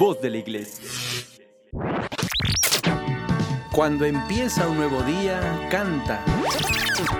[0.00, 0.88] Voz de la Iglesia.
[3.70, 6.24] Cuando empieza un nuevo día, canta.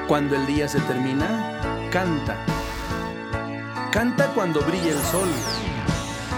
[0.09, 1.61] Cuando el día se termina,
[1.93, 2.39] canta.
[3.93, 5.29] Canta cuando brilla el sol.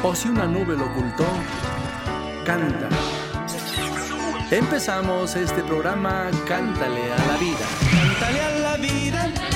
[0.02, 1.26] O si una nube lo ocultó,
[2.45, 2.88] canta.
[4.50, 7.66] Empezamos este programa Cántale a la vida.
[7.93, 9.51] Cántale a la vida.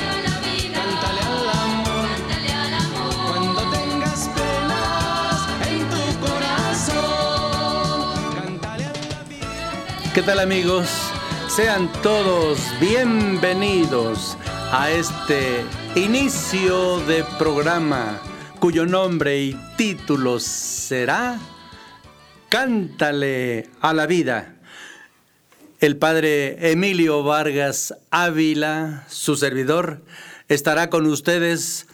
[10.17, 10.89] ¿Qué tal amigos?
[11.47, 14.39] Sean todos bienvenidos
[14.73, 15.63] a este
[15.95, 18.19] inicio de programa
[18.59, 21.39] cuyo nombre y título será
[22.49, 24.55] Cántale a la vida.
[25.81, 30.01] El padre Emilio Vargas Ávila, su servidor,
[30.49, 31.89] estará con ustedes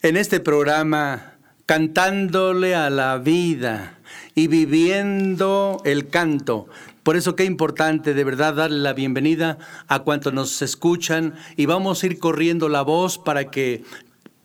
[0.00, 1.34] en este programa
[1.66, 3.98] cantándole a la vida
[4.34, 6.70] y viviendo el canto.
[7.06, 12.02] Por eso qué importante de verdad darle la bienvenida a cuantos nos escuchan y vamos
[12.02, 13.84] a ir corriendo la voz para que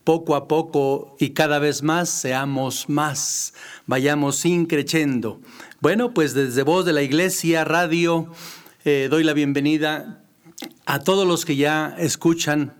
[0.04, 3.54] poco a poco y cada vez más seamos más,
[3.86, 5.40] vayamos increciendo.
[5.80, 8.32] Bueno, pues desde voz de la Iglesia Radio
[8.84, 10.22] eh, doy la bienvenida
[10.86, 12.74] a todos los que ya escuchan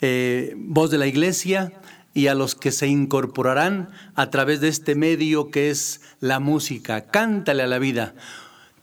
[0.00, 1.74] eh, voz de la Iglesia
[2.14, 7.02] y a los que se incorporarán a través de este medio que es la música.
[7.02, 8.14] Cántale a la vida.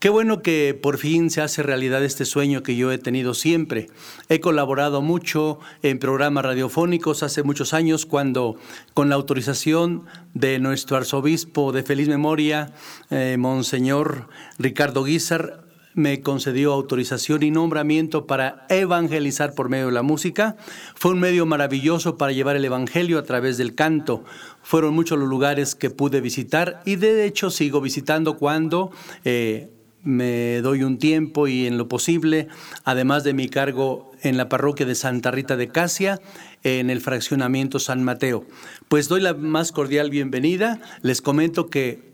[0.04, 3.88] Qué bueno que por fin se hace realidad este sueño que yo he tenido siempre.
[4.28, 8.58] He colaborado mucho en programas radiofónicos hace muchos años cuando
[8.94, 12.74] con la autorización de nuestro arzobispo de feliz memoria,
[13.12, 14.28] eh, Monseñor
[14.60, 20.58] Ricardo Guizar, me concedió autorización y nombramiento para evangelizar por medio de la música.
[20.96, 24.24] Fue un medio maravilloso para llevar el Evangelio a través del canto.
[24.64, 28.92] Fueron muchos los lugares que pude visitar y de hecho sigo visitando cuando
[29.24, 29.70] eh,
[30.04, 32.48] me doy un tiempo y en lo posible,
[32.84, 36.20] además de mi cargo en la parroquia de Santa Rita de Casia,
[36.64, 38.46] en el fraccionamiento San Mateo.
[38.88, 40.80] Pues doy la más cordial bienvenida.
[41.02, 42.14] Les comento que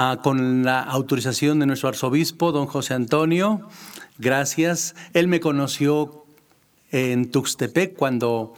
[0.00, 3.68] Ah, con la autorización de nuestro arzobispo, don José Antonio.
[4.18, 4.94] Gracias.
[5.12, 6.24] Él me conoció
[6.92, 8.54] en Tuxtepec cuando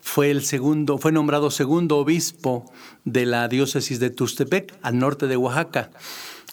[0.00, 2.64] fue el segundo, fue nombrado segundo obispo
[3.04, 5.90] de la diócesis de Tuxtepec, al norte de Oaxaca.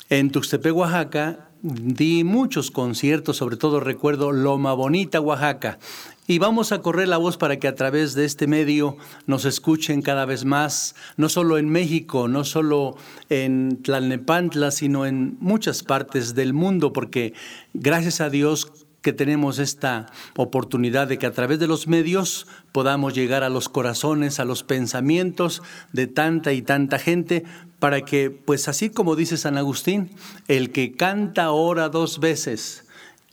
[0.09, 5.79] En Tuxtepec, Oaxaca, di muchos conciertos, sobre todo recuerdo Loma Bonita, Oaxaca.
[6.27, 8.95] Y vamos a correr la voz para que a través de este medio
[9.25, 12.95] nos escuchen cada vez más, no solo en México, no solo
[13.27, 17.33] en Tlalnepantla, sino en muchas partes del mundo, porque
[17.73, 23.13] gracias a Dios que tenemos esta oportunidad de que a través de los medios podamos
[23.13, 25.61] llegar a los corazones, a los pensamientos
[25.93, 27.43] de tanta y tanta gente,
[27.79, 30.09] para que, pues así como dice San Agustín,
[30.47, 32.87] el que canta ora dos veces,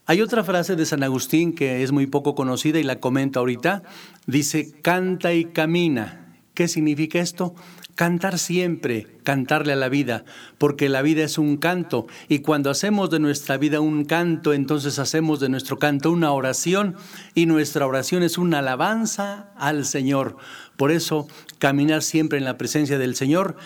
[0.07, 3.83] hay otra frase de San Agustín que es muy poco conocida y la comento ahorita.
[4.27, 6.37] Dice, canta y camina.
[6.53, 7.55] ¿Qué significa esto?
[7.95, 10.25] Cantar siempre, cantarle a la vida,
[10.59, 14.99] porque la vida es un canto y cuando hacemos de nuestra vida un canto, entonces
[14.99, 16.97] hacemos de nuestro canto una oración
[17.35, 20.37] y nuestra oración es una alabanza al Señor.
[20.77, 21.29] Por eso,
[21.59, 23.57] caminar siempre en la presencia del Señor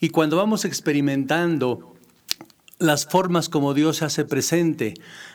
[0.00, 1.94] y cuando vamos experimentando
[2.78, 4.94] las formas como Dios se hace presente,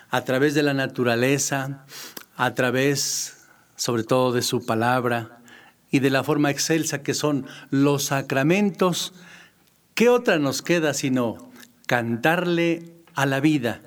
[0.10, 1.86] a través de la naturaleza,
[2.36, 3.38] a través
[3.76, 5.41] sobre todo de su palabra
[5.92, 9.14] y de la forma excelsa que son los sacramentos,
[9.94, 11.52] ¿qué otra nos queda sino
[11.86, 13.82] cantarle a la vida?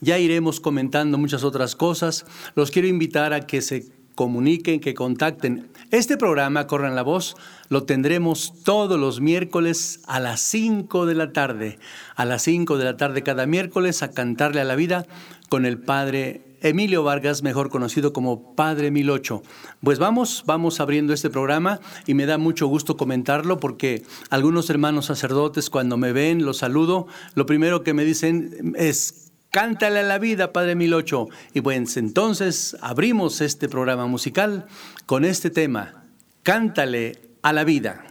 [0.00, 2.26] Ya iremos comentando muchas otras cosas.
[2.54, 5.70] Los quiero invitar a que se comuniquen, que contacten.
[5.92, 7.36] Este programa, Corran la Voz,
[7.68, 11.78] lo tendremos todos los miércoles a las 5 de la tarde.
[12.16, 15.06] A las 5 de la tarde cada miércoles a cantarle a la vida
[15.48, 19.44] con el Padre Emilio Vargas, mejor conocido como Padre Milocho.
[19.80, 25.06] Pues vamos, vamos abriendo este programa y me da mucho gusto comentarlo porque algunos hermanos
[25.06, 29.25] sacerdotes cuando me ven, los saludo, lo primero que me dicen es
[29.56, 31.28] Cántale a la vida, Padre Milocho.
[31.54, 34.66] Y pues entonces abrimos este programa musical
[35.06, 36.04] con este tema,
[36.42, 38.04] Cántale a la vida.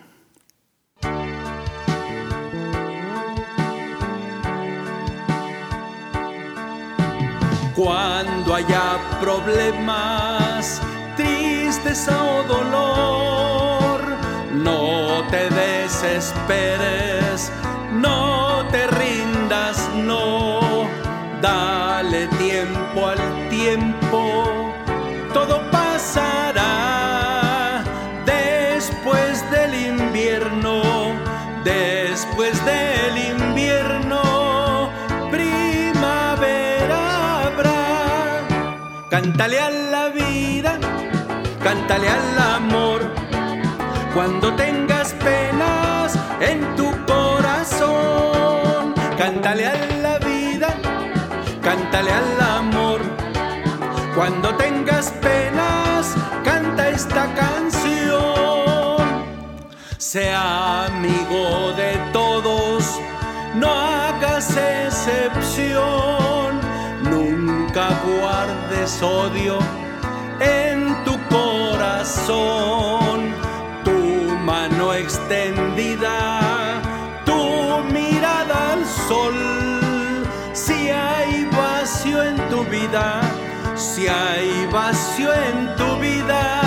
[7.76, 10.82] Cuando haya problemas,
[11.16, 14.02] tristeza o dolor,
[14.64, 17.25] no te desesperes,
[21.42, 24.74] Dale tiempo al tiempo,
[25.34, 26.64] todo pasará
[28.26, 30.82] después del invierno.
[31.64, 34.90] después del invierno,
[35.32, 37.00] primavera
[37.46, 38.44] habrá.
[39.10, 40.80] Cántale a la vida,
[41.64, 43.02] cántale al amor,
[44.14, 50.15] cuando tengas penas en tu corazón, cántale a la
[51.96, 53.00] cántale al amor,
[54.16, 56.14] cuando tengas penas,
[56.44, 58.98] canta esta canción.
[59.98, 63.00] Sea amigo de todos,
[63.56, 66.60] no hagas excepción,
[67.04, 69.60] nunca guardes odio
[70.42, 73.34] en tu corazón,
[73.86, 76.42] tu mano extendida,
[77.26, 79.45] tu mirada al sol,
[82.24, 83.22] en tu vida,
[83.76, 86.66] si hay vacío en tu vida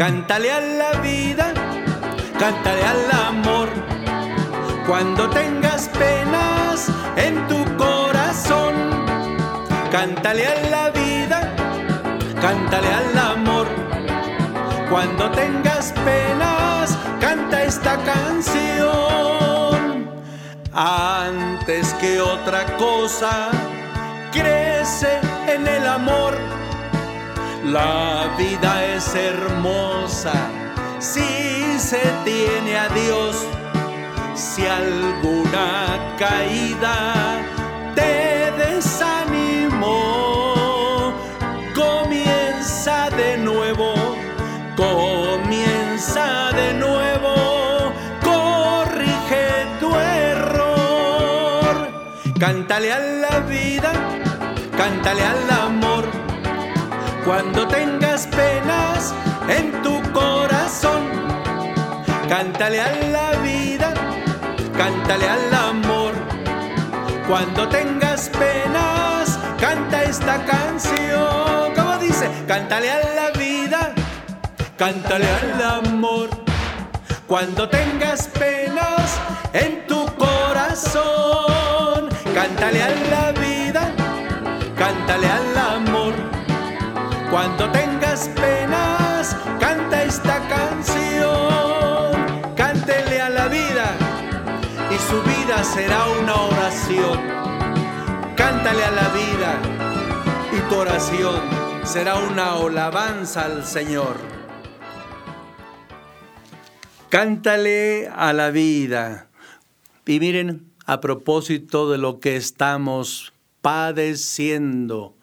[0.00, 1.52] Cántale a la vida,
[2.38, 3.68] cántale al amor.
[4.86, 8.74] Cuando tengas penas en tu corazón,
[9.92, 11.54] cántale a la vida,
[12.40, 13.66] cántale al amor.
[14.88, 19.49] Cuando tengas penas, canta esta canción.
[20.82, 23.50] Antes que otra cosa,
[24.32, 26.32] crece en el amor
[27.64, 30.32] la vida es hermosa
[30.98, 33.36] si se tiene a Dios.
[34.34, 37.36] Si alguna caída
[37.94, 40.19] te desanimó,
[52.40, 53.92] Cántale a la vida,
[54.74, 56.06] cántale al amor
[57.22, 59.14] cuando tengas penas
[59.46, 61.02] en tu corazón.
[62.30, 63.92] Cántale a la vida,
[64.74, 66.12] cántale al amor.
[67.28, 71.74] Cuando tengas penas, canta esta canción.
[71.76, 73.92] Como dice, cántale a la vida,
[74.78, 76.30] cántale al amor.
[77.26, 79.20] Cuando tengas penas
[79.52, 81.49] en tu corazón,
[82.34, 83.92] cántale a la vida,
[84.76, 86.14] cántale al amor.
[87.30, 92.10] Cuando tengas penas, canta esta canción.
[92.56, 93.92] Cántele a la vida
[94.90, 97.20] y su vida será una oración.
[98.36, 99.60] Cántale a la vida
[100.52, 101.40] y tu oración
[101.84, 104.16] será una alabanza al Señor.
[107.08, 109.28] Cántale a la vida.
[110.06, 115.14] Y miren, a propósito de lo que estamos padeciendo,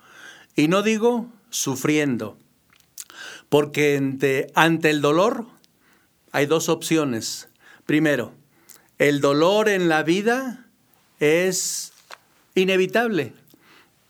[0.56, 2.38] y no digo sufriendo.
[3.50, 5.46] Porque ante, el dolor
[6.32, 7.50] hay dos opciones.
[7.86, 8.32] Primero,
[8.98, 10.70] el dolor en la vida
[11.20, 11.92] es
[12.56, 13.34] inevitable,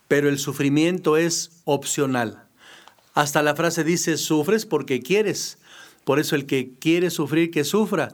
[0.07, 2.44] pero el sufrimiento es opcional.
[3.15, 5.57] Hasta la frase dice, sufres porque quieres.
[6.04, 8.09] Por eso el que quiere sufrir, que sufra.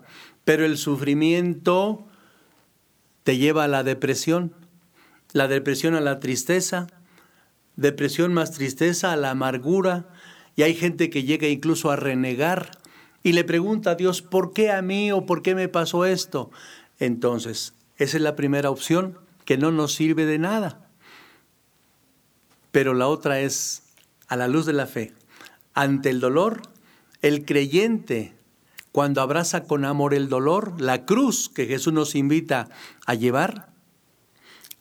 [0.46, 2.08] Pero el sufrimiento
[3.24, 4.54] te lleva a la depresión,
[5.32, 6.88] la depresión a la tristeza,
[7.76, 10.10] depresión más tristeza, a la amargura,
[10.56, 12.72] y hay gente que llega incluso a renegar
[13.24, 16.52] y le pregunta a Dios, ¿por qué a mí o por qué me pasó esto?
[17.00, 20.88] Entonces, esa es la primera opción, que no nos sirve de nada.
[22.72, 23.84] Pero la otra es,
[24.28, 25.14] a la luz de la fe,
[25.74, 26.62] ante el dolor,
[27.22, 28.34] el creyente,
[28.94, 32.70] cuando abraza con amor el dolor, la cruz que Jesús nos invita
[33.08, 33.74] a llevar,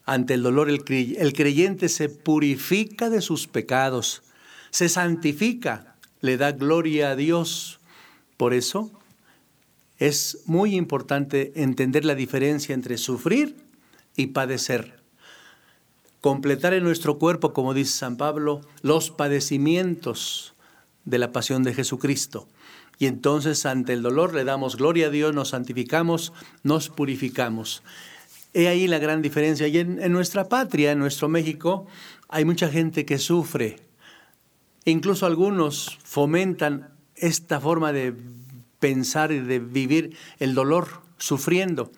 [0.04, 4.22] ante el dolor el, creyente se purifica de sus pecados,
[4.70, 7.80] se santifica, le da gloria a Dios.
[8.36, 8.90] Por eso
[9.96, 13.56] es muy importante entender la diferencia entre sufrir
[14.14, 15.00] y padecer.
[16.20, 20.52] Completar en nuestro cuerpo, como dice San Pablo, los padecimientos
[21.06, 22.46] de la pasión de Jesucristo.
[22.98, 26.32] Y entonces ante el dolor le damos gloria a Dios, nos santificamos,
[26.62, 27.82] nos purificamos.
[28.54, 29.66] He ahí la gran diferencia.
[29.66, 31.86] Y en, nuestra patria, en nuestro México,
[32.28, 33.80] hay mucha gente que sufre.
[34.84, 38.14] Incluso algunos fomentan esta forma de
[38.78, 41.92] pensar y de vivir el dolor, sufriendo.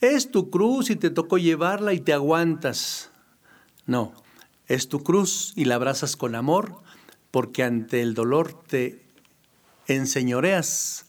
[0.00, 3.10] Es tu cruz y te tocó llevarla y te aguantas.
[3.86, 4.12] No,
[4.68, 6.82] es tu cruz y la abrazas con amor
[7.30, 9.03] porque ante el dolor te
[9.86, 11.06] enseñoreas,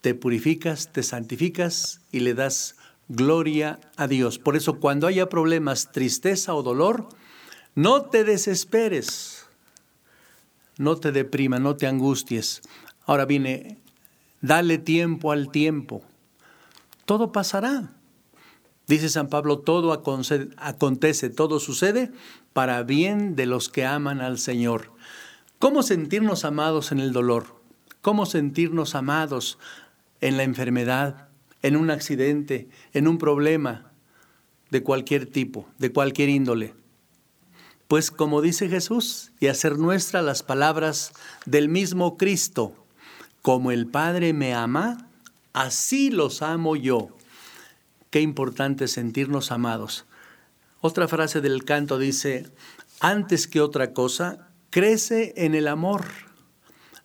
[0.00, 2.76] te purificas, te santificas y le das
[3.08, 4.38] Gloria a Dios.
[4.38, 7.08] Por eso cuando haya problemas, tristeza o dolor,
[7.74, 9.46] no te desesperes,
[10.76, 12.62] no te deprima, no te angusties.
[13.04, 13.78] Ahora viene,
[14.40, 16.02] dale tiempo al tiempo.
[17.04, 17.92] Todo pasará.
[18.88, 22.12] Dice San Pablo, todo acontece, todo sucede
[22.52, 24.92] para bien de los que aman al Señor.
[25.58, 27.46] ¿Cómo sentirnos amados en el dolor?
[28.02, 29.58] ¿Cómo sentirnos amados
[30.20, 31.28] en la enfermedad,
[31.62, 33.90] en un accidente, en un problema
[34.70, 36.74] de cualquier tipo, de cualquier índole?
[37.88, 41.12] Pues como dice Jesús, y hacer nuestra las palabras
[41.46, 42.74] del mismo Cristo,
[43.40, 45.08] como el Padre me ama,
[45.54, 47.16] así los amo yo.
[48.10, 50.04] Qué importante sentirnos amados.
[50.82, 52.46] Otra frase del canto dice,
[53.00, 54.45] antes que otra cosa,
[54.76, 56.04] crece en el amor.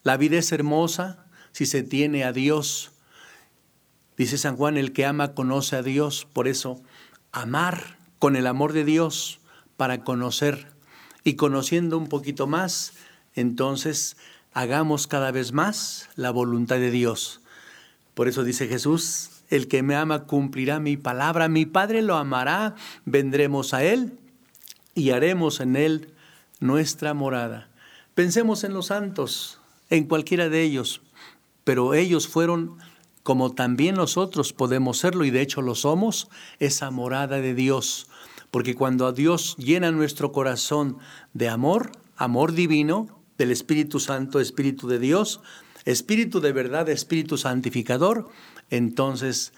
[0.03, 2.91] La vida es hermosa si se tiene a Dios.
[4.17, 6.27] Dice San Juan, el que ama conoce a Dios.
[6.33, 6.81] Por eso,
[7.31, 9.39] amar con el amor de Dios
[9.77, 10.67] para conocer.
[11.23, 12.91] Y conociendo un poquito más,
[13.35, 14.17] entonces
[14.51, 17.39] hagamos cada vez más la voluntad de Dios.
[18.15, 22.75] Por eso dice Jesús, el que me ama cumplirá mi palabra, mi Padre lo amará,
[23.05, 24.19] vendremos a Él
[24.93, 26.13] y haremos en Él
[26.61, 27.69] nuestra morada.
[28.15, 31.01] Pensemos en los santos, en cualquiera de ellos,
[31.65, 32.77] pero ellos fueron,
[33.23, 38.07] como también nosotros podemos serlo, y de hecho lo somos, esa morada de Dios.
[38.51, 40.97] Porque cuando a Dios llena nuestro corazón
[41.33, 45.41] de amor, amor divino, del Espíritu Santo, Espíritu de Dios,
[45.85, 48.29] Espíritu de verdad, Espíritu santificador,
[48.69, 49.51] entonces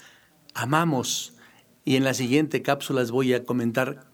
[0.54, 1.34] amamos.
[1.84, 4.06] Y en la siguiente cápsula les voy a comentar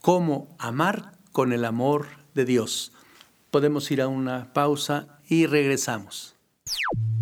[0.00, 2.92] cómo amar con el amor de Dios.
[3.50, 6.36] Podemos ir a una pausa y regresamos.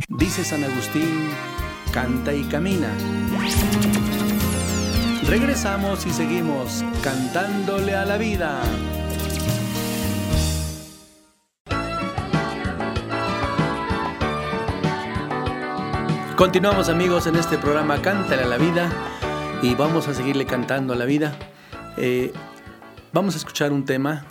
[0.08, 1.30] Dice San Agustín,
[1.92, 2.92] canta y camina.
[5.26, 8.60] Regresamos y seguimos cantándole a la vida.
[16.36, 18.90] Continuamos amigos en este programa Cántale a la vida
[19.62, 21.36] y vamos a seguirle cantando a la vida.
[21.98, 22.32] Eh,
[23.12, 24.24] vamos a escuchar un tema.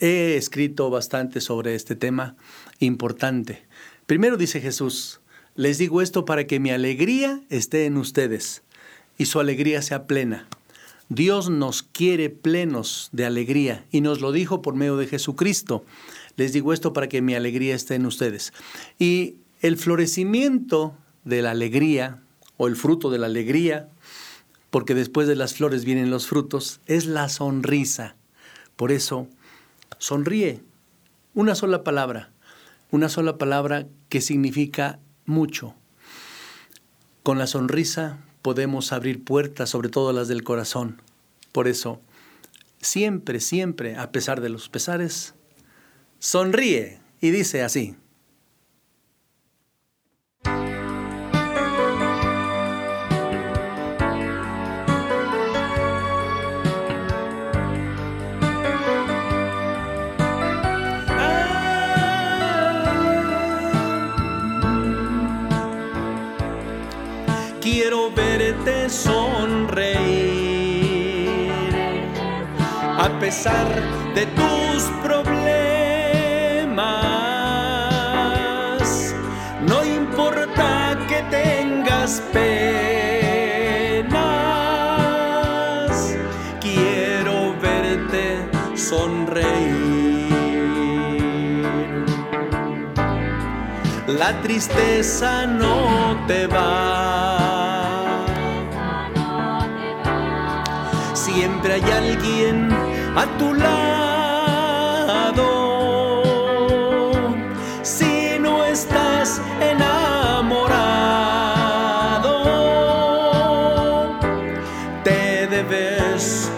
[0.00, 2.36] He escrito bastante sobre este tema
[2.78, 3.64] importante.
[4.06, 5.20] Primero dice Jesús,
[5.54, 8.62] les digo esto para que mi alegría esté en ustedes
[9.18, 10.48] y su alegría sea plena.
[11.08, 15.84] Dios nos quiere plenos de alegría y nos lo dijo por medio de Jesucristo.
[16.36, 18.52] Les digo esto para que mi alegría esté en ustedes.
[18.98, 22.22] Y el florecimiento de la alegría
[22.56, 23.88] o el fruto de la alegría,
[24.70, 28.16] porque después de las flores vienen los frutos, es la sonrisa.
[28.76, 29.28] Por eso,
[29.98, 30.62] sonríe.
[31.34, 32.30] Una sola palabra,
[32.90, 35.74] una sola palabra que significa mucho.
[37.22, 41.02] Con la sonrisa podemos abrir puertas, sobre todo las del corazón.
[41.52, 42.00] Por eso,
[42.80, 45.34] siempre, siempre, a pesar de los pesares,
[46.18, 47.96] sonríe y dice así.
[73.26, 75.26] De tus problemas,
[79.62, 82.94] no importa que tengas penas,
[86.60, 89.26] quiero verte sonreír.
[94.06, 97.56] La tristeza no te va
[101.36, 102.75] siempre hay alguien
[103.16, 103.86] a tu lado.
[107.82, 110.74] Si no estás enamorado,
[115.02, 116.50] te debes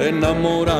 [0.00, 0.77] enamorar.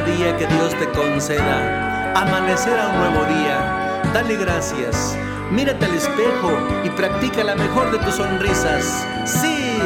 [0.00, 4.00] Día que Dios te conceda, amanecerá un nuevo día.
[4.12, 5.16] Dale gracias,
[5.50, 6.50] mírate al espejo
[6.82, 9.06] y practica la mejor de tus sonrisas.
[9.26, 9.78] Sí.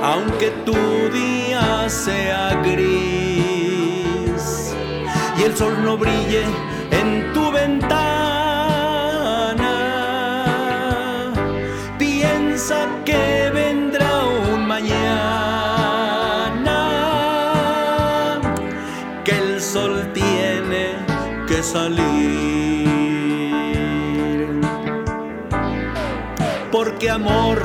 [0.00, 0.74] Aunque tu
[1.12, 3.92] día sea gris
[5.38, 6.44] y el sol no brille
[21.72, 22.90] salir.
[26.72, 27.58] Porque amor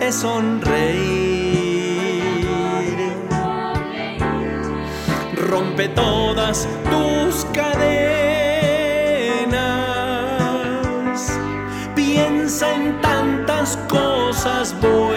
[0.00, 1.40] es sonreír
[5.50, 7.80] rompe todas tus cadenas.
[11.94, 15.10] Piensa en tantas cosas buenas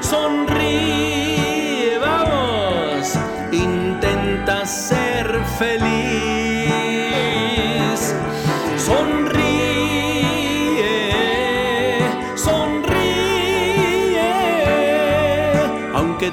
[0.00, 3.14] sonríe, vamos,
[3.52, 6.30] intenta ser feliz.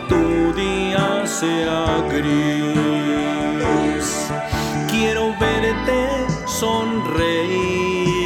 [0.09, 2.89] tu día sea gris.
[4.89, 8.17] Quiero verte sonreír.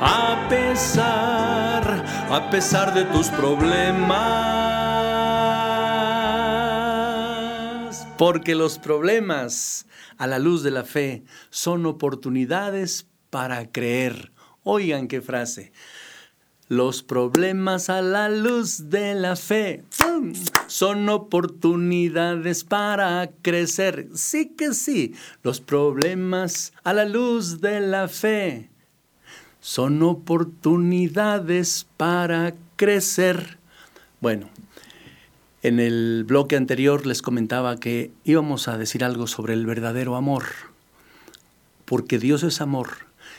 [0.00, 4.06] A pesar, a pesar de tus problemas.
[8.16, 14.30] Porque los problemas a la luz de la fe son oportunidades para creer.
[14.62, 15.72] Oigan qué frase.
[16.68, 19.82] Los problemas a la luz de la fe
[20.74, 24.08] son oportunidades para crecer.
[24.14, 25.14] Sí que sí,
[25.44, 28.70] los problemas a la luz de la fe
[29.60, 33.56] son oportunidades para crecer.
[34.20, 34.48] Bueno,
[35.62, 40.42] en el bloque anterior les comentaba que íbamos a decir algo sobre el verdadero amor,
[41.84, 42.88] porque Dios es amor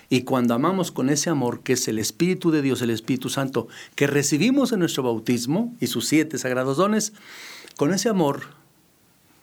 [0.10, 3.68] y cuando amamos con ese amor, que es el Espíritu de Dios, el Espíritu Santo,
[3.96, 7.14] que recibimos en nuestro bautismo y sus siete sagrados dones,
[7.76, 8.44] con ese amor,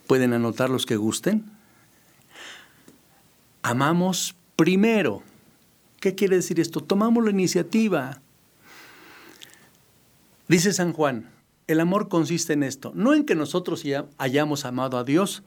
[0.06, 1.44] pueden anotar los que gusten,
[3.62, 5.22] amamos primero.
[6.00, 6.80] ¿Qué quiere decir esto?
[6.80, 8.20] Tomamos la iniciativa.
[10.48, 11.30] Dice San Juan,
[11.66, 15.42] el amor consiste en esto, no en que nosotros ya hayamos amado a Dios,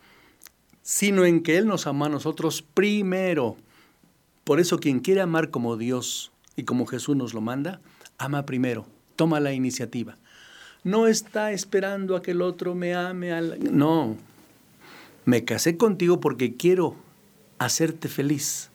[0.81, 3.57] sino en que Él nos amó a nosotros primero.
[4.45, 7.81] Por eso quien quiere amar como Dios y como Jesús nos lo manda,
[8.19, 10.17] ama primero, toma la iniciativa.
[10.83, 13.31] No está esperando a que el otro me ame.
[13.71, 14.15] No,
[15.25, 16.95] me casé contigo porque quiero
[17.57, 18.69] hacerte feliz.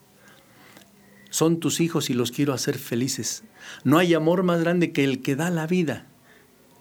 [1.31, 3.45] Son tus hijos y los quiero hacer felices.
[3.85, 6.09] No hay amor más grande que el que da la vida.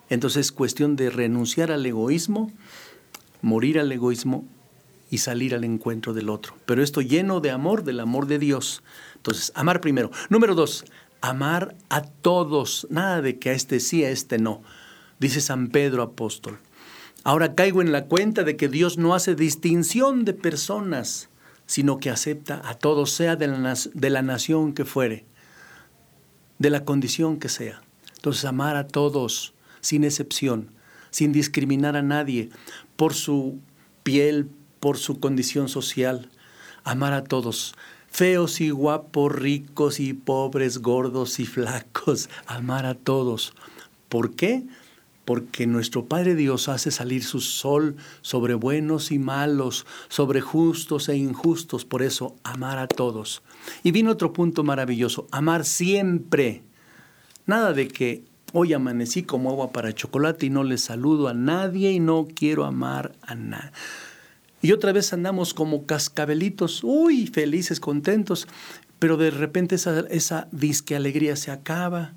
[0.10, 2.52] Entonces es cuestión de renunciar al egoísmo,
[3.44, 4.46] morir al egoísmo
[5.10, 6.56] y salir al encuentro del otro.
[6.66, 8.84] Pero esto lleno de amor, del amor de Dios.
[9.16, 10.12] Entonces, amar primero.
[10.30, 10.86] Número dos,
[11.22, 12.88] amar a todos.
[12.90, 14.62] Nada de que a este sí, a este no.
[15.20, 16.60] Dice San Pedro apóstol.
[17.24, 21.30] Ahora caigo en la cuenta de que Dios no hace distinción de personas,
[21.66, 25.26] sino que acepta a todos, sea de la, de la nación que fuere,
[26.58, 27.82] de la condición que sea.
[28.16, 30.72] Entonces, amar a todos, sin excepción,
[31.12, 32.50] sin discriminar a nadie,
[32.96, 33.60] por su
[34.04, 36.30] piel, por su condición social,
[36.84, 37.76] amar a todos,
[38.10, 43.54] feos y guapos, ricos y pobres, gordos y flacos, amar a todos.
[44.08, 44.64] ¿Por qué?
[45.26, 51.18] Porque nuestro Padre Dios hace salir su sol sobre buenos y malos, sobre justos e
[51.18, 53.44] injustos, por eso amar a todos.
[53.84, 56.64] Y viene otro punto maravilloso, amar siempre.
[57.46, 61.92] Nada de que hoy amanecí como agua para chocolate y no le saludo a nadie
[61.92, 63.72] y no quiero amar a nadie.
[64.62, 68.48] Y otra vez andamos como cascabelitos, uy, felices, contentos,
[69.00, 72.14] pero de repente esa, disque alegría se acaba,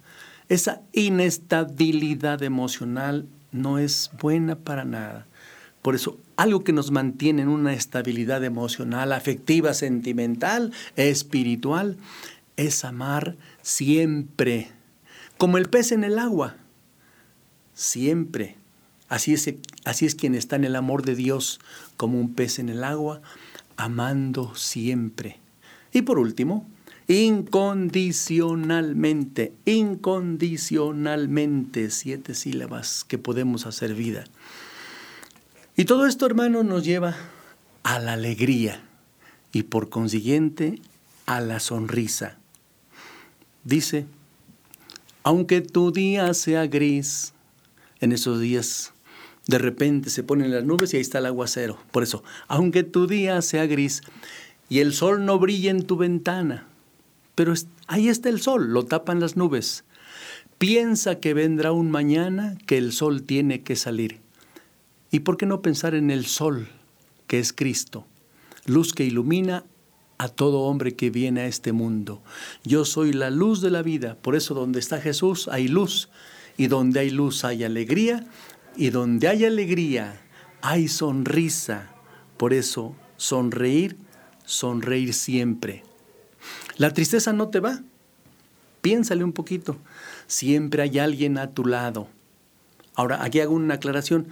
[0.48, 5.26] esa inestabilidad emocional no es buena para nada.
[5.82, 11.96] Por eso, algo que nos mantiene en una estabilidad emocional, afectiva, sentimental, espiritual,
[12.56, 14.70] es amar siempre,
[15.38, 16.56] como el pez en el agua,
[17.74, 18.56] siempre.
[19.12, 21.60] Así es, así es quien está en el amor de Dios
[21.98, 23.20] como un pez en el agua,
[23.76, 25.38] amando siempre.
[25.92, 26.66] Y por último,
[27.08, 34.24] incondicionalmente, incondicionalmente, siete sílabas que podemos hacer vida.
[35.76, 37.14] Y todo esto, hermano, nos lleva
[37.82, 38.82] a la alegría
[39.52, 40.80] y por consiguiente
[41.26, 42.38] a la sonrisa.
[43.62, 44.06] Dice,
[45.22, 47.34] aunque tu día sea gris,
[48.02, 48.91] en esos días
[49.46, 51.78] De repente se ponen las nubes y ahí está el aguacero.
[51.90, 54.02] Por eso, aunque tu día sea gris
[54.68, 56.68] y el sol no brille en tu ventana,
[57.34, 57.52] pero
[57.86, 59.84] ahí está el sol, lo tapan las nubes.
[60.58, 64.20] Piensa que vendrá un mañana que el sol tiene que salir.
[65.10, 66.68] ¿Y por qué no pensar en el sol,
[67.26, 68.06] que es Cristo,
[68.64, 69.64] luz que ilumina
[70.18, 72.22] a todo hombre que viene a este mundo?
[72.62, 76.08] Yo soy la luz de la vida, por eso donde está Jesús hay luz,
[76.56, 78.26] y donde hay luz hay alegría,
[78.76, 80.20] y donde hay alegría
[80.62, 81.90] hay sonrisa.
[82.36, 83.96] Por eso, sonreír,
[84.44, 85.82] sonreír siempre.
[86.76, 87.80] La tristeza no te va.
[88.80, 89.76] Piénsale un poquito.
[90.26, 92.08] Siempre hay alguien a tu lado.
[92.94, 94.28] Ahora, aquí hago una aclaración.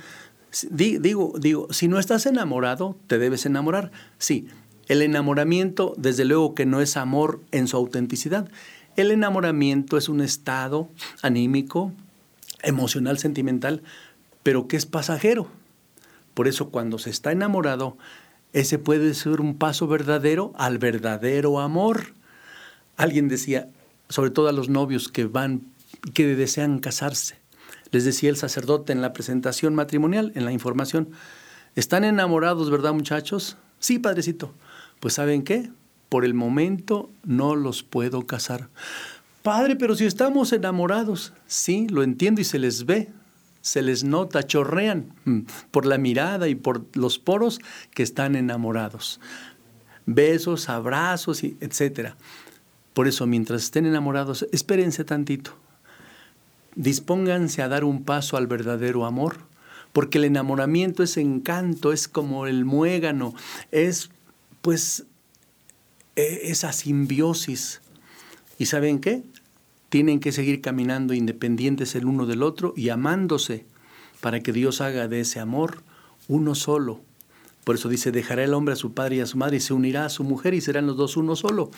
[0.70, 3.92] Digo, digo, si no estás enamorado, te debes enamorar.
[4.18, 4.48] Sí,
[4.88, 8.50] el enamoramiento, desde luego que no es amor en su autenticidad.
[8.96, 10.88] El enamoramiento es un estado
[11.22, 11.92] anímico,
[12.62, 13.82] emocional, sentimental,
[14.42, 15.48] pero que es pasajero.
[16.34, 17.96] Por eso cuando se está enamorado,
[18.52, 22.14] ese puede ser un paso verdadero al verdadero amor.
[22.96, 23.68] Alguien decía,
[24.08, 25.62] sobre todo a los novios que van,
[26.14, 27.38] que desean casarse,
[27.90, 31.10] les decía el sacerdote en la presentación matrimonial, en la información,
[31.74, 33.56] ¿están enamorados, verdad muchachos?
[33.78, 34.52] Sí, padrecito.
[35.00, 35.70] Pues ¿saben qué?
[36.08, 38.68] Por el momento no los puedo casar.
[39.42, 43.08] Padre, pero si estamos enamorados, sí, lo entiendo y se les ve,
[43.60, 47.60] se les nota, chorrean mm, por la mirada y por los poros
[47.94, 49.20] que están enamorados.
[50.06, 52.14] Besos, abrazos, etc.
[52.94, 55.56] Por eso, mientras estén enamorados, espérense tantito.
[56.74, 59.38] Dispónganse a dar un paso al verdadero amor,
[59.92, 63.34] porque el enamoramiento es encanto, es como el muégano,
[63.70, 64.10] es
[64.62, 65.04] pues
[66.16, 67.80] e, esa simbiosis.
[68.58, 69.22] ¿Y saben qué?
[69.90, 73.66] Tienen que seguir caminando independientes el uno del otro y amándose
[74.20, 75.82] para que Dios haga de ese amor
[76.28, 77.00] uno solo.
[77.64, 79.74] Por eso dice, dejará el hombre a su padre y a su madre y se
[79.74, 81.70] unirá a su mujer y serán los dos uno solo.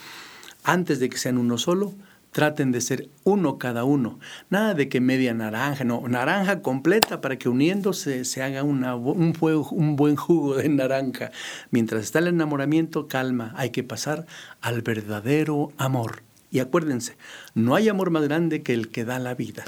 [0.63, 1.93] Antes de que sean uno solo,
[2.31, 4.19] traten de ser uno cada uno.
[4.49, 9.95] Nada de que media naranja, no, naranja completa para que uniéndose se haga un, un
[9.95, 11.31] buen jugo de naranja.
[11.71, 14.25] Mientras está el enamoramiento, calma, hay que pasar
[14.61, 16.21] al verdadero amor.
[16.53, 17.17] Y acuérdense,
[17.55, 19.65] no hay amor más grande que el que da la vida.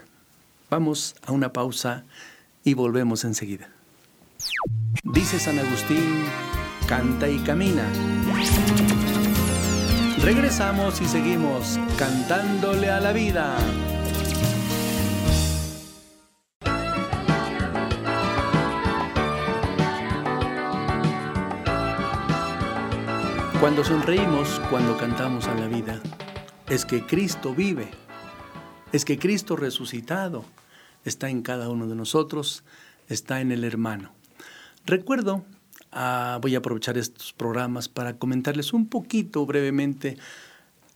[0.69, 2.05] Vamos a una pausa
[2.63, 3.69] y volvemos enseguida.
[5.03, 6.25] Dice San Agustín,
[6.87, 7.91] canta y camina.
[10.21, 13.57] Regresamos y seguimos cantándole a la vida.
[23.59, 25.99] Cuando sonreímos, cuando cantamos a la vida,
[26.69, 27.87] es que Cristo vive,
[28.91, 30.45] es que Cristo resucitado
[31.03, 32.63] está en cada uno de nosotros,
[33.07, 34.11] está en el hermano.
[34.85, 35.45] Recuerdo,
[35.91, 40.17] ah, voy a aprovechar estos programas para comentarles un poquito brevemente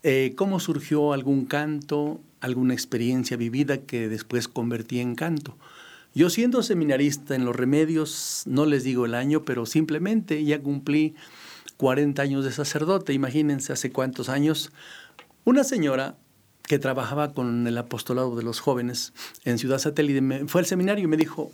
[0.02, 5.58] eh, cómo surgió algún canto, alguna experiencia vivida que después convertí en canto.
[6.16, 11.14] Yo siendo seminarista en los remedios, no les digo el año, pero simplemente ya cumplí
[11.78, 14.72] 40 años de sacerdote, imagínense hace cuántos años,
[15.46, 16.18] una señora
[16.64, 21.06] que trabajaba con el apostolado de los jóvenes en Ciudad Satélite me, fue al seminario
[21.06, 21.52] y me dijo,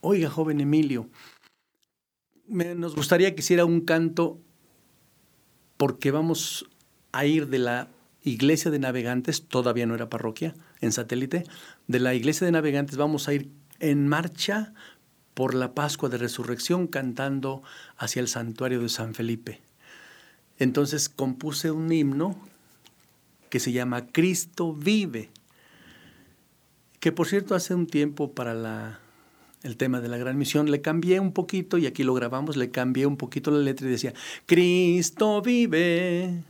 [0.00, 1.08] oiga, joven Emilio,
[2.48, 4.38] nos gustaría que hiciera un canto
[5.76, 6.66] porque vamos
[7.12, 7.88] a ir de la
[8.22, 11.44] iglesia de navegantes, todavía no era parroquia, en satélite,
[11.88, 14.72] de la iglesia de navegantes vamos a ir en marcha
[15.34, 17.62] por la Pascua de Resurrección cantando
[17.96, 19.60] hacia el santuario de San Felipe.
[20.58, 22.36] Entonces compuse un himno
[23.52, 25.28] que se llama Cristo vive,
[27.00, 29.00] que por cierto hace un tiempo para la,
[29.62, 32.70] el tema de la gran misión le cambié un poquito y aquí lo grabamos, le
[32.70, 34.14] cambié un poquito la letra y decía,
[34.46, 36.44] Cristo vive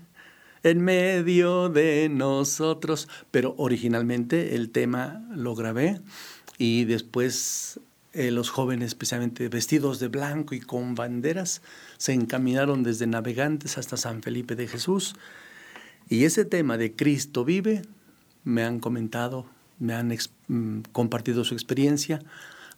[0.63, 6.01] en medio de nosotros, pero originalmente el tema lo grabé
[6.57, 7.81] y después
[8.13, 11.63] eh, los jóvenes, especialmente vestidos de blanco y con banderas,
[11.97, 15.17] se encaminaron desde Navegantes hasta San Felipe de Jesús
[16.13, 17.81] y ese tema de Cristo vive,
[18.45, 19.47] me han comentado,
[19.79, 20.15] me han
[20.47, 22.21] mm, compartido su experiencia,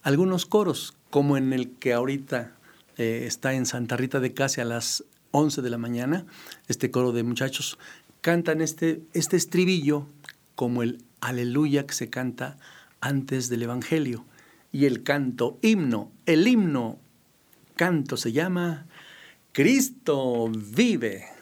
[0.03, 2.53] algunos coros, como en el que ahorita
[2.95, 6.25] eh, está en Santa Rita de Casi a las 11 de la mañana,
[6.69, 7.77] este coro de muchachos,
[8.21, 10.07] cantan este, este estribillo
[10.55, 12.57] como el aleluya que se canta
[13.01, 14.23] antes del Evangelio.
[14.71, 16.99] Y el canto himno, el himno
[17.75, 18.85] canto se llama
[19.51, 21.34] Cristo vive.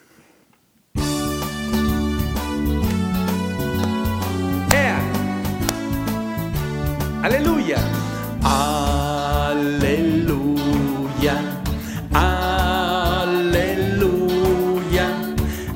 [8.43, 9.56] aleluya,
[12.12, 13.78] aleluya,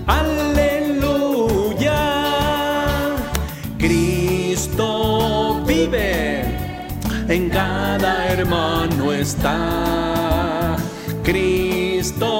[0.05, 1.99] aleluya.
[3.77, 4.87] Cristo
[5.65, 6.43] vive,
[7.29, 10.75] en cada hermano está.
[11.23, 12.36] Cristo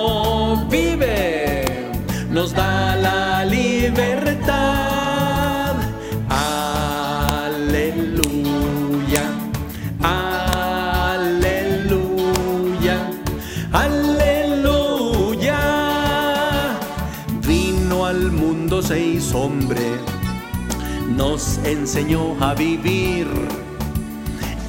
[21.72, 23.28] enseñó a vivir.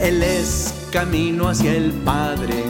[0.01, 2.65] Él es camino hacia el Padre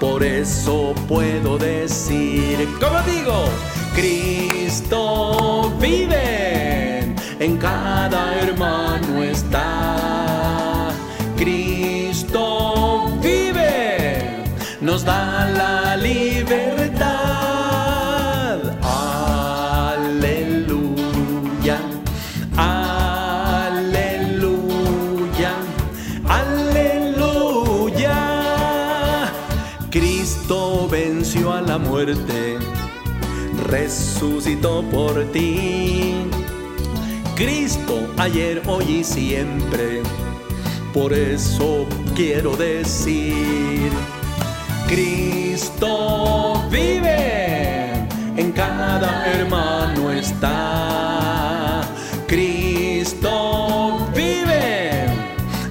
[0.00, 3.46] por eso puedo decir, como digo,
[3.94, 10.90] Cristo vive, en cada hermano está.
[11.36, 14.44] Cristo vive,
[14.82, 16.95] nos da la libertad.
[31.96, 32.58] Muerte,
[33.70, 36.14] resucitó por ti.
[37.34, 40.02] Cristo ayer, hoy y siempre,
[40.92, 43.90] por eso quiero decir,
[44.86, 48.06] Cristo vive,
[48.36, 51.80] en cada hermano está.
[52.26, 55.06] Cristo vive,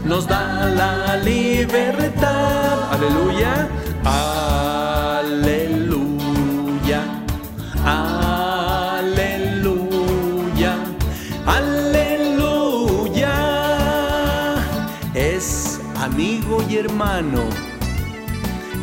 [0.04, 2.94] nos da la libertad.
[2.94, 3.70] Aleluya.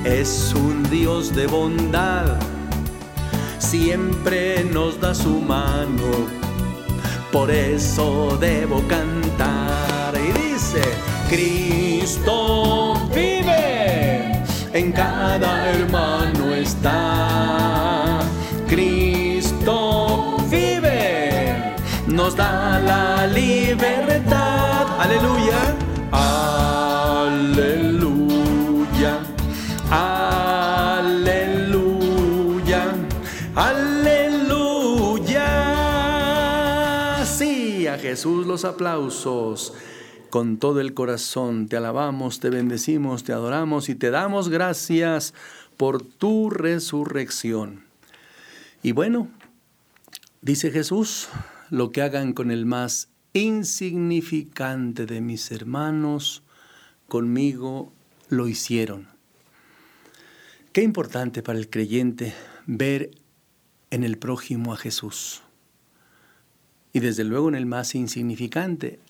[0.05, 2.37] Es un Dios de bondad,
[3.59, 6.29] siempre nos da su mano,
[7.33, 10.13] por eso debo cantar.
[10.15, 10.83] Y dice,
[11.31, 14.43] Cristo vive
[14.75, 18.21] en cada hermano está.
[18.69, 21.75] Cristo vive,
[22.07, 25.01] nos da la libertad.
[25.01, 25.77] Aleluya,
[38.23, 39.75] Jesús los aplausos.
[40.31, 45.35] Con todo el corazón te alabamos, te bendecimos, te adoramos y te damos gracias
[45.77, 47.83] por tu resurrección.
[48.81, 49.29] Y bueno,
[50.41, 51.31] dice Jesús,
[51.69, 56.45] lo que hagan con el más insignificante de mis hermanos,
[57.09, 57.93] conmigo
[58.29, 59.09] lo hicieron.
[60.73, 62.35] Qué importante para el creyente
[62.67, 63.11] ver
[63.91, 65.43] en el prójimo a Jesús.
[66.93, 69.01] Y desde luego en el más insignificante,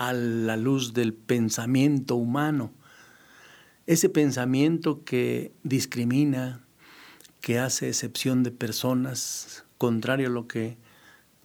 [0.00, 2.72] a la luz del pensamiento humano.
[3.86, 6.64] Ese pensamiento que discrimina,
[7.42, 10.78] que hace excepción de personas, contrario a lo que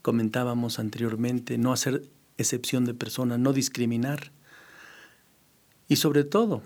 [0.02, 4.32] comentábamos anteriormente, no hacer excepción de personas, no discriminar.
[5.90, 6.64] Y sobre todo,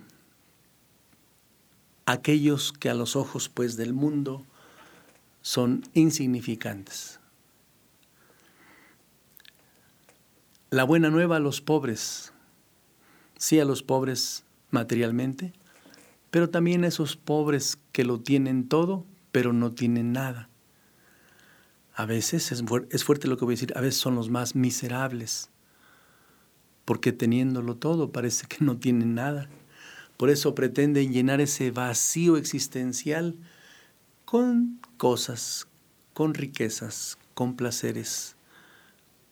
[2.05, 4.45] aquellos que a los ojos pues del mundo
[5.41, 7.19] son insignificantes.
[10.71, 12.32] La buena nueva a los pobres,
[13.39, 15.51] sí a los pobres materialmente,
[16.29, 20.47] pero también a esos pobres que lo tienen todo, pero no tienen nada.
[21.95, 25.49] A veces es, fuerte lo que voy a decir, a veces son los más miserables,
[26.86, 29.49] porque teniéndolo todo parece que no tienen nada.
[30.17, 33.39] Por eso pretenden llenar ese vacío existencial
[34.23, 35.67] con cosas,
[36.13, 38.36] con riquezas, con placeres,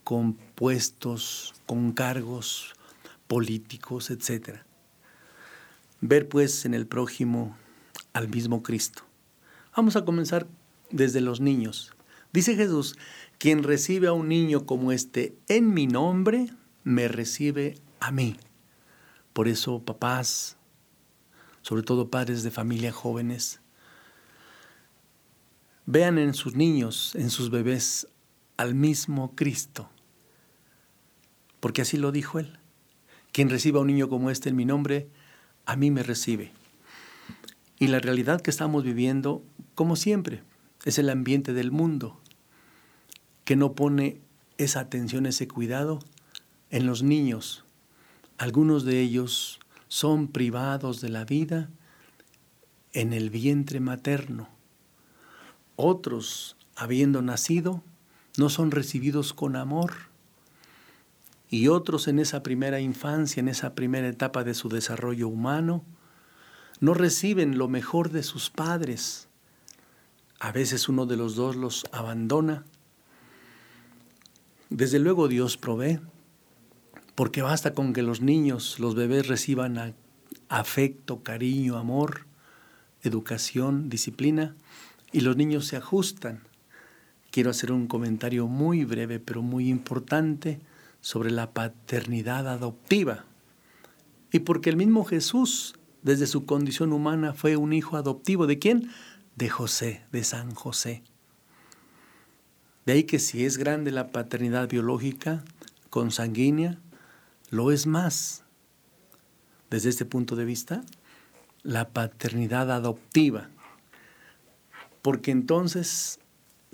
[0.08, 2.76] con puestos, con cargos
[3.28, 4.60] políticos, etc.
[6.00, 7.58] Ver pues en el prójimo
[8.13, 9.04] al mismo Cristo.
[9.76, 10.48] Vamos a comenzar
[10.91, 11.93] desde los niños.
[12.32, 12.96] Dice Jesús,
[13.38, 16.54] quien recibe a un niño como este en mi nombre,
[16.86, 18.38] me recibe a mí.
[19.34, 20.56] Por eso, papás,
[21.62, 23.60] sobre todo padres de familia jóvenes,
[25.86, 28.08] vean en sus niños, en sus bebés,
[28.56, 29.89] al mismo Cristo.
[31.60, 32.60] Porque así lo dijo él.
[33.32, 35.10] Quien reciba a un niño como este en mi nombre,
[35.65, 36.52] a mí me recibe.
[37.80, 39.43] Y la realidad que estamos viviendo,
[39.76, 40.41] como siempre,
[40.86, 42.20] es el ambiente del mundo,
[43.43, 44.22] que no pone
[44.58, 46.00] esa atención, ese cuidado
[46.70, 47.65] en los niños.
[48.38, 51.70] Algunos de ellos son privados de la vida
[52.93, 54.50] en el vientre materno.
[55.76, 57.84] Otros, habiendo nacido,
[58.38, 60.07] no son recibidos con amor
[61.49, 65.83] y otros en esa primera infancia, en esa primera etapa de su desarrollo humano,
[66.79, 69.27] no reciben lo mejor de sus padres.
[70.39, 72.65] A veces uno de los dos los abandona.
[74.69, 75.99] Desde luego Dios provee,
[77.15, 79.95] porque basta con que los niños, los bebés reciban
[80.49, 82.27] afecto, cariño, amor,
[83.01, 84.55] educación, disciplina,
[85.12, 86.41] y los niños se ajustan.
[87.31, 90.60] Quiero hacer un comentario muy breve, pero muy importante,
[91.08, 93.24] sobre la paternidad adoptiva.
[94.30, 98.46] Y porque el mismo Jesús, desde su condición humana, fue un hijo adoptivo.
[98.46, 98.91] ¿De quién?
[99.38, 101.04] De José, de San José.
[102.86, 105.46] De ahí que si es grande la paternidad biológica,
[105.89, 106.78] consanguínea,
[107.52, 108.43] lo es más,
[109.70, 110.84] desde este punto de vista,
[111.63, 113.50] la paternidad adoptiva.
[115.02, 116.20] Porque entonces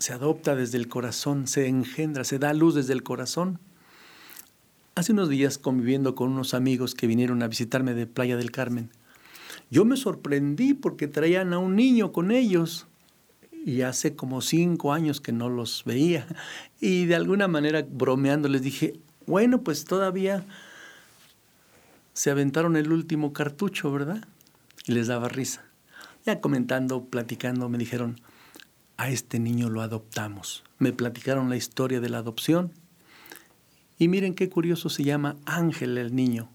[0.00, 3.60] se adopta desde el corazón, se engendra, se da luz desde el corazón
[4.96, 8.90] Hace unos días conviviendo con unos amigos que vinieron a visitarme de Playa del Carmen,
[9.68, 12.86] yo me sorprendí porque traían a un niño con ellos
[13.66, 16.28] y hace como cinco años que no los veía.
[16.80, 20.44] Y de alguna manera bromeando les dije, bueno, pues todavía
[22.12, 24.24] se aventaron el último cartucho, ¿verdad?
[24.86, 25.64] Y les daba risa.
[26.24, 28.20] Ya comentando, platicando, me dijeron,
[28.96, 30.62] a este niño lo adoptamos.
[30.78, 32.70] Me platicaron la historia de la adopción
[33.98, 36.48] y miren qué curioso se llama Ángel el niño.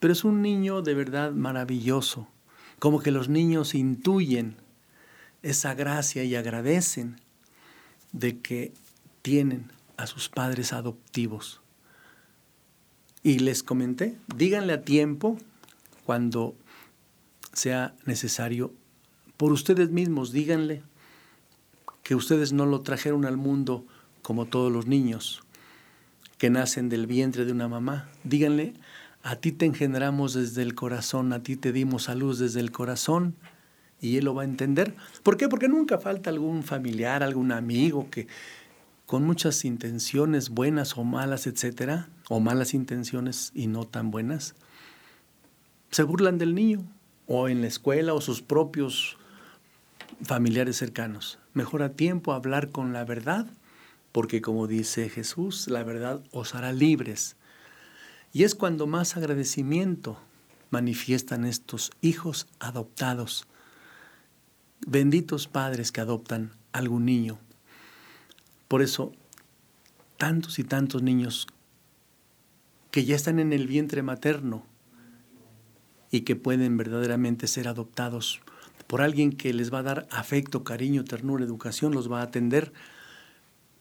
[0.00, 2.28] Pero es un niño de verdad maravilloso,
[2.78, 4.56] como que los niños intuyen
[5.42, 7.20] esa gracia y agradecen
[8.12, 8.72] de que
[9.22, 11.60] tienen a sus padres adoptivos.
[13.22, 15.38] Y les comenté, díganle a tiempo
[16.04, 16.54] cuando
[17.52, 18.72] sea necesario,
[19.36, 20.82] por ustedes mismos, díganle
[22.02, 23.84] que ustedes no lo trajeron al mundo
[24.22, 25.42] como todos los niños,
[26.38, 28.08] que nacen del vientre de una mamá.
[28.24, 28.74] Díganle,
[29.22, 32.70] a ti te engendramos desde el corazón, a ti te dimos a luz desde el
[32.70, 33.34] corazón
[34.00, 34.94] y él lo va a entender.
[35.22, 35.48] ¿Por qué?
[35.48, 38.28] Porque nunca falta algún familiar, algún amigo que
[39.06, 44.54] con muchas intenciones buenas o malas, etcétera, o malas intenciones y no tan buenas,
[45.90, 46.84] se burlan del niño
[47.26, 49.16] o en la escuela o sus propios
[50.22, 51.38] familiares cercanos.
[51.54, 53.46] Mejor a tiempo hablar con la verdad
[54.12, 57.36] porque como dice Jesús, la verdad os hará libres.
[58.32, 60.18] Y es cuando más agradecimiento
[60.70, 63.46] manifiestan estos hijos adoptados.
[64.86, 67.38] Benditos padres que adoptan algún niño.
[68.68, 69.12] Por eso,
[70.18, 71.46] tantos y tantos niños
[72.90, 74.64] que ya están en el vientre materno
[76.10, 78.40] y que pueden verdaderamente ser adoptados
[78.86, 82.72] por alguien que les va a dar afecto, cariño, ternura, educación, los va a atender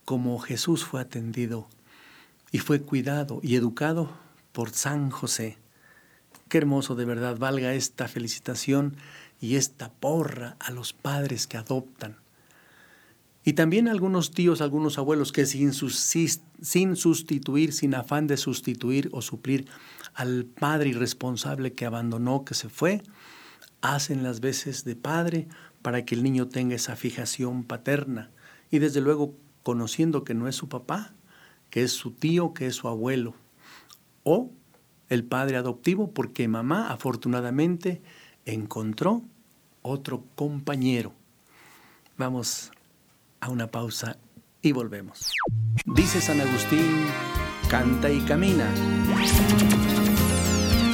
[0.07, 1.67] como Jesús fue atendido
[2.53, 4.09] y fue cuidado y educado
[4.53, 5.57] por San José.
[6.47, 8.95] Qué hermoso de verdad valga esta felicitación
[9.41, 12.15] y esta porra a los padres que adoptan.
[13.43, 19.67] Y también algunos tíos, algunos abuelos que sin sustituir, sin afán de sustituir o suplir
[20.13, 23.03] al padre irresponsable que abandonó, que se fue,
[23.81, 25.49] hacen las veces de padre
[25.81, 28.31] para que el niño tenga esa fijación paterna.
[28.71, 29.35] Y desde luego
[29.67, 31.11] conociendo que no es su papá,
[31.69, 33.33] que es su tío, que es su abuelo,
[34.23, 34.49] o
[35.09, 38.01] el padre adoptivo, porque mamá afortunadamente
[38.45, 39.23] encontró
[39.81, 41.11] otro compañero.
[42.15, 42.71] Vamos
[43.41, 44.15] a una pausa
[44.61, 45.33] y volvemos.
[45.85, 47.05] Dice San Agustín,
[47.69, 48.73] canta y camina.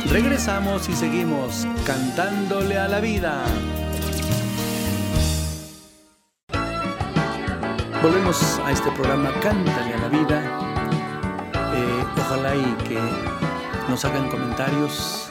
[0.10, 3.46] Regresamos y seguimos cantándole a la vida.
[8.04, 11.54] Volvemos a este programa Cántale a la vida.
[11.74, 13.00] Eh, ojalá y que
[13.88, 15.30] nos hagan comentarios.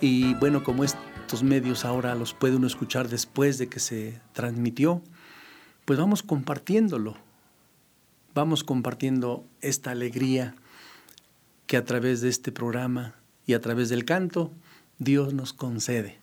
[0.00, 5.00] Y bueno, como estos medios ahora los puede uno escuchar después de que se transmitió,
[5.84, 7.14] pues vamos compartiéndolo.
[8.34, 10.56] Vamos compartiendo esta alegría
[11.68, 13.14] que a través de este programa
[13.46, 14.50] y a través del canto
[14.98, 16.18] Dios nos concede.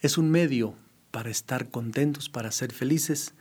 [0.00, 0.74] Es un medio
[1.10, 3.34] para estar contentos, para ser felices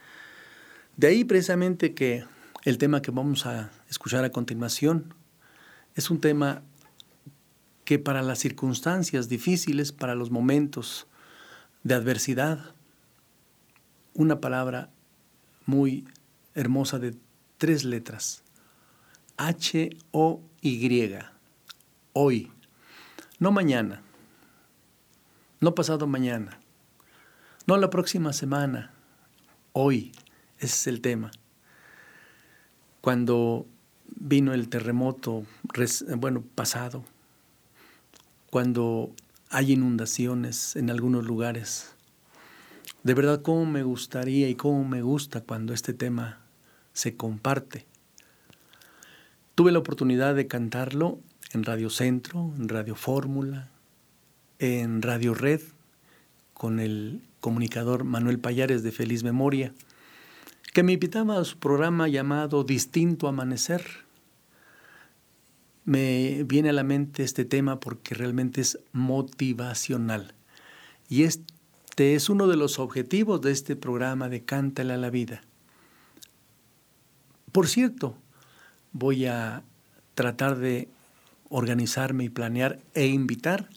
[1.00, 2.26] de ahí precisamente que
[2.66, 5.14] el tema que vamos a escuchar a continuación
[5.96, 6.62] es un tema
[7.86, 11.08] que para las circunstancias difíciles, para los momentos
[11.84, 12.76] de adversidad,
[14.14, 14.90] una palabra
[15.66, 16.06] muy
[16.54, 17.16] hermosa de
[17.58, 18.44] tres letras,
[19.38, 21.16] H-O-Y,
[22.12, 22.52] hoy,
[23.40, 24.02] no mañana,
[25.62, 26.60] no pasado mañana,
[27.68, 28.92] no la próxima semana,
[29.72, 30.12] hoy
[30.60, 31.32] ese es el tema.
[33.02, 33.66] Cuando
[34.16, 35.46] vino el terremoto,
[36.18, 37.04] bueno, pasado,
[38.50, 39.14] cuando
[39.50, 41.96] hay inundaciones en algunos lugares.
[43.04, 46.42] De verdad, cómo me gustaría y cómo me gusta cuando este tema
[46.94, 47.88] se comparte.
[49.56, 51.20] Tuve la oportunidad de cantarlo
[51.54, 53.70] en Radio Centro, en Radio Fórmula,
[54.60, 55.62] en Radio Red,
[56.54, 59.74] con el comunicador Manuel Payares de Feliz Memoria,
[60.74, 63.84] que me invitaba a su programa llamado Distinto Amanecer.
[65.86, 70.34] Me viene a la mente este tema porque realmente es motivacional.
[71.10, 75.42] Y este es uno de los objetivos de este programa de Cántale a la Vida.
[77.52, 78.16] Por cierto,
[78.94, 79.64] voy a
[80.14, 80.88] tratar de
[81.50, 83.70] organizarme y planear e invitar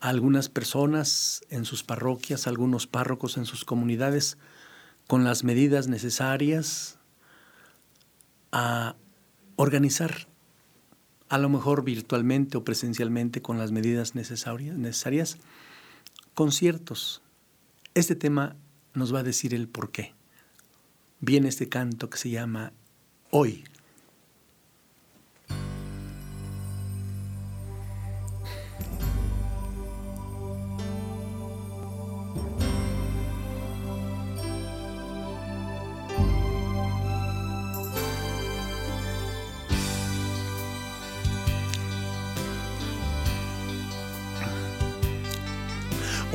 [0.00, 4.36] a algunas personas en sus parroquias, algunos párrocos en sus comunidades,
[5.06, 6.98] con las medidas necesarias
[8.52, 8.96] a
[9.56, 10.28] organizar,
[11.28, 15.38] a lo mejor virtualmente o presencialmente con las medidas necesarias, necesarias
[16.34, 17.22] conciertos.
[17.94, 18.56] Este tema
[18.92, 20.14] nos va a decir el por qué.
[21.20, 22.72] Viene este canto que se llama
[23.30, 23.64] Hoy.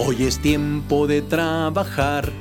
[0.02, 2.32] Hoy es tiempo de trabajar,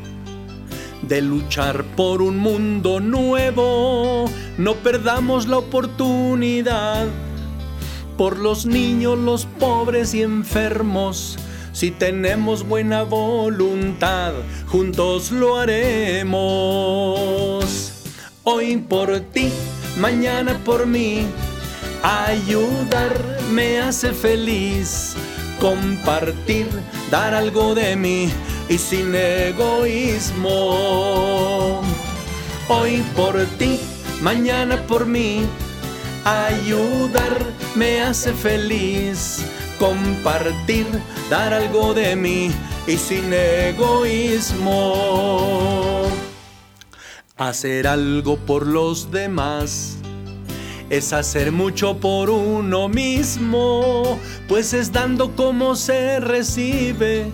[1.03, 4.27] de luchar por un mundo nuevo.
[4.59, 7.09] No perdamos la oportunidad
[8.17, 11.37] por los niños, los pobres y enfermos.
[11.73, 14.35] Si tenemos buena voluntad,
[14.69, 16.29] juntos lo haremos.
[18.45, 19.51] Hoy por ti,
[19.99, 21.27] mañana por mí.
[22.05, 25.17] Ayudar me hace feliz
[25.61, 26.69] compartir,
[27.11, 28.31] dar algo de mí
[28.69, 30.53] y sin egoísmo.
[32.69, 33.81] Hoy por ti,
[34.21, 35.47] mañana por mí,
[36.25, 37.37] ayudar
[37.75, 39.45] me hace feliz.
[39.79, 40.87] Compartir,
[41.31, 42.51] dar algo de mí
[42.87, 44.95] y sin egoísmo.
[47.37, 49.98] Hacer algo por los demás
[50.91, 54.19] es hacer mucho por uno mismo,
[54.49, 57.27] pues es dando como se recibe,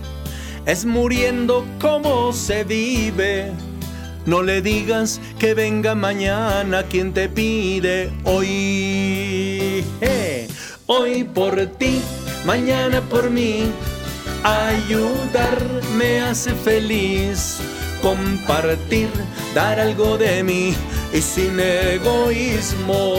[0.67, 3.53] es muriendo como se vive.
[4.27, 9.85] No le digas que venga mañana quien te pide hoy.
[10.87, 12.01] hoy por ti,
[12.47, 13.71] mañana por mí.
[14.43, 15.59] Ayudar
[15.97, 17.59] me hace feliz.
[18.03, 19.09] Compartir,
[19.55, 20.75] dar algo de mí
[21.15, 23.15] y sin egoísmo.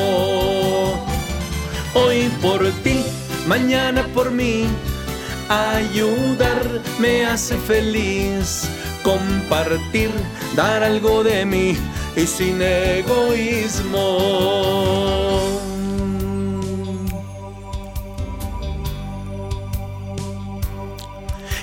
[1.93, 3.05] Hoy por ti,
[3.47, 4.67] mañana por mí,
[5.47, 8.69] ayudar me hace feliz.
[9.01, 10.11] Compartir,
[10.55, 11.77] dar algo de mí
[12.17, 14.17] y sin egoísmo.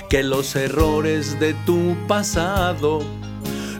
[0.09, 3.22] Que los errores de tu pasado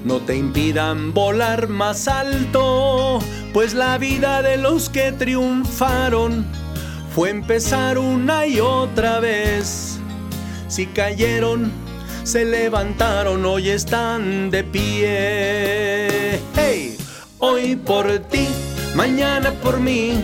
[0.04, 3.20] no te impidan volar más alto,
[3.54, 6.46] pues la vida de los que triunfaron
[7.16, 10.00] fue empezar una y otra vez.
[10.68, 11.72] Si cayeron,
[12.24, 16.40] se levantaron, hoy están de pie.
[16.56, 16.98] Hey,
[17.40, 18.48] hoy por ti,
[18.96, 20.24] mañana por mí,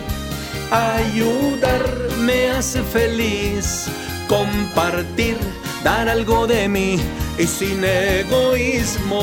[0.70, 1.84] ayudar
[2.18, 3.86] me hace feliz,
[4.28, 5.38] compartir,
[5.82, 6.98] dar algo de mí
[7.38, 9.18] y sin egoísmo.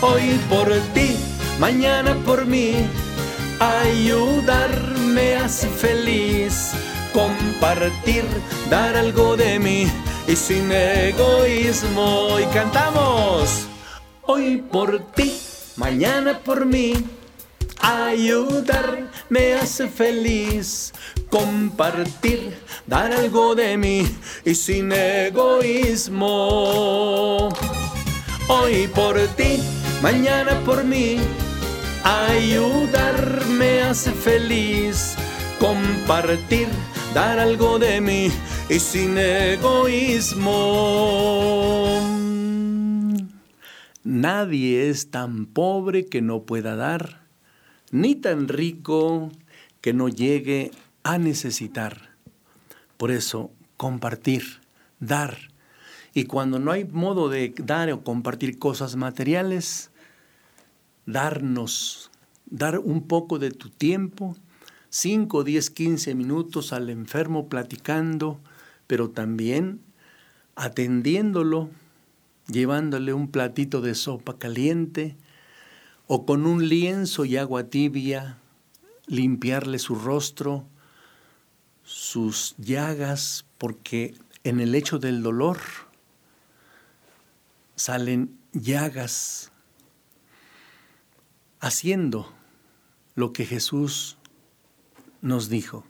[0.00, 1.16] Hoy por ti,
[1.58, 2.74] mañana por mí,
[3.58, 6.72] ayudar me hace feliz.
[7.12, 8.24] Compartir,
[8.68, 9.86] dar algo de mí
[10.26, 12.38] y sin egoísmo.
[12.40, 13.66] Y cantamos.
[14.22, 15.38] Hoy por ti,
[15.76, 16.94] mañana por mí.
[17.86, 20.94] Ayudar me hace feliz
[21.28, 22.56] compartir,
[22.86, 24.06] dar algo de mí
[24.42, 26.28] y sin egoísmo.
[28.48, 29.58] Hoy por ti,
[30.00, 31.18] mañana por mí,
[32.04, 35.14] ayudar me hace feliz.
[35.60, 36.68] Compartir,
[37.12, 38.30] dar algo de mí
[38.70, 40.54] y sin egoísmo.
[44.04, 47.23] Nadie es tan pobre que no pueda dar,
[47.94, 49.30] ni tan rico
[49.80, 50.72] que no llegue
[51.04, 52.10] a necesitar.
[52.96, 54.42] Por eso, compartir,
[54.98, 55.38] dar.
[56.12, 59.92] Y cuando no hay modo de dar o compartir cosas materiales,
[61.06, 62.10] darnos
[62.46, 64.36] dar un poco de tu tiempo,
[64.88, 68.40] 5, 10, 15 minutos al enfermo platicando,
[68.88, 69.80] pero también
[70.56, 71.70] atendiéndolo,
[72.48, 75.16] llevándole un platito de sopa caliente
[76.06, 78.38] o con un lienzo y agua tibia,
[79.06, 80.66] limpiarle su rostro,
[81.82, 85.58] sus llagas, porque en el hecho del dolor
[87.76, 89.50] salen llagas,
[91.60, 92.32] haciendo
[93.14, 94.18] lo que Jesús
[95.22, 95.84] nos dijo.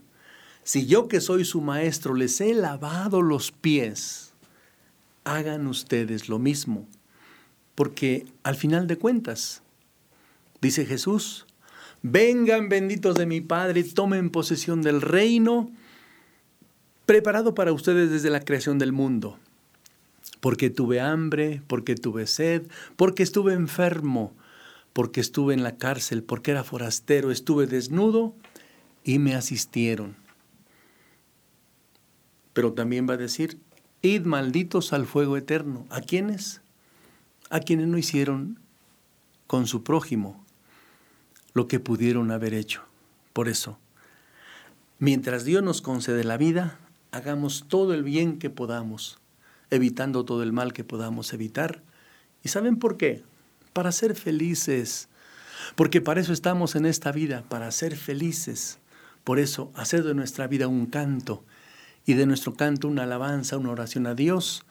[0.62, 4.32] Si yo que soy su maestro les he lavado los pies,
[5.24, 6.86] hagan ustedes lo mismo.
[7.74, 9.63] Porque al final de cuentas,
[10.64, 11.46] dice Jesús,
[12.02, 15.70] vengan benditos de mi Padre, tomen posesión del reino
[17.04, 19.38] preparado para ustedes desde la creación del mundo.
[20.40, 22.62] Porque tuve hambre, porque tuve sed,
[22.96, 24.32] porque estuve enfermo,
[24.94, 28.34] porque estuve en la cárcel, porque era forastero, estuve desnudo
[29.04, 30.16] y me asistieron.
[32.54, 33.58] Pero también va a decir,
[34.00, 35.86] id malditos al fuego eterno.
[35.90, 36.62] ¿A quiénes?
[37.50, 38.60] A quienes no hicieron
[39.46, 40.43] con su prójimo
[41.54, 42.82] lo que pudieron haber hecho.
[43.32, 43.78] Por eso,
[44.98, 46.78] mientras Dios nos concede la vida,
[47.12, 49.18] hagamos todo el bien que podamos,
[49.70, 51.82] evitando todo el mal que podamos evitar.
[52.42, 53.22] ¿Y saben por qué?
[53.72, 55.08] Para ser felices.
[55.76, 58.78] Porque para eso estamos en esta vida, para ser felices.
[59.22, 61.44] Por eso, hacer de nuestra vida un canto
[62.04, 64.66] y de nuestro canto una alabanza, una oración a Dios,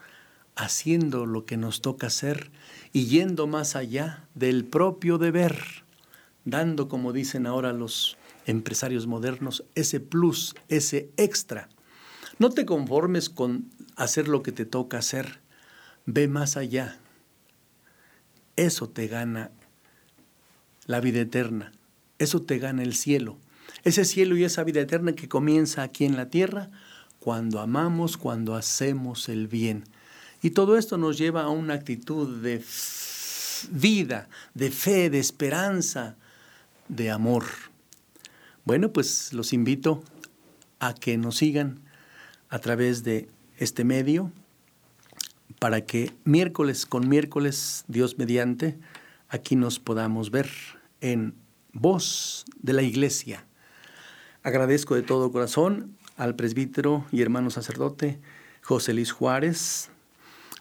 [0.54, 2.50] haciendo lo que nos toca hacer
[2.92, 5.83] y yendo más allá del propio deber,
[6.44, 8.16] dando, como dicen ahora los
[8.46, 11.68] empresarios modernos, ese plus, ese extra
[12.38, 15.40] no te conformes con hacer lo que te toca hacer.
[16.06, 16.98] Ve más allá.
[18.56, 19.50] Eso te gana
[20.86, 21.72] la vida eterna.
[22.18, 23.38] Eso te gana el cielo.
[23.84, 26.70] Ese cielo y esa vida eterna que comienza aquí en la tierra
[27.20, 29.84] cuando amamos, cuando hacemos el bien.
[30.42, 32.62] Y todo esto nos lleva a una actitud de
[33.70, 36.16] vida, de fe, de esperanza,
[36.88, 37.44] de amor.
[38.64, 40.02] Bueno, pues los invito
[40.78, 41.80] a que nos sigan
[42.48, 43.28] a través de
[43.58, 44.32] este medio
[45.58, 48.78] para que miércoles con miércoles, Dios mediante,
[49.28, 50.50] aquí nos podamos ver
[51.00, 51.34] en
[51.72, 53.46] voz de la iglesia.
[54.42, 58.20] Agradezco de todo corazón al presbítero y hermano sacerdote
[58.62, 59.90] José Luis Juárez.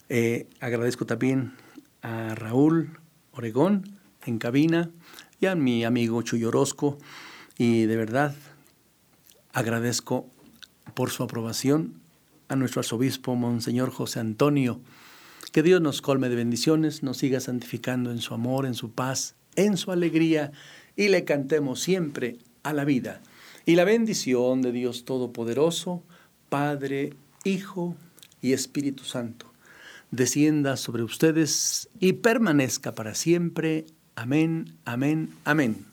[0.09, 1.53] Eh, agradezco también
[2.01, 2.99] a Raúl
[3.32, 4.89] Oregón en cabina
[5.46, 6.98] a mi amigo Chuyo Orozco.
[7.58, 8.36] Y de verdad
[9.52, 10.30] agradezco
[10.94, 12.02] por su aprobación
[12.48, 14.80] a nuestro arzobispo, Monseñor José Antonio.
[15.52, 19.36] Que Dios nos colme de bendiciones, nos siga santificando en su amor, en su paz,
[19.56, 20.52] en su alegría
[20.96, 23.22] y le cantemos siempre a la vida.
[23.66, 26.04] Y la bendición de Dios Todopoderoso,
[26.50, 27.14] Padre,
[27.44, 27.96] Hijo
[28.41, 29.52] y Espíritu Santo,
[30.12, 33.86] descienda sobre ustedes y permanezca para siempre.
[34.16, 35.93] Amén, amén, amén.